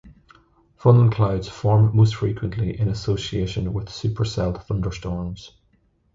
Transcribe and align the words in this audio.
Funnel 0.77 1.11
clouds 1.11 1.47
form 1.47 1.95
most 1.95 2.15
frequently 2.15 2.79
in 2.79 2.89
association 2.89 3.71
with 3.71 3.85
supercell 3.89 4.59
thunderstorms. 4.63 5.51